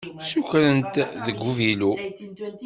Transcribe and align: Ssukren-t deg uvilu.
Ssukren-t 0.23 0.95
deg 1.25 1.37
uvilu. 1.49 1.93